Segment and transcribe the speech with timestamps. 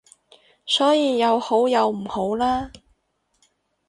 [0.65, 2.71] 所以有好有唔好啦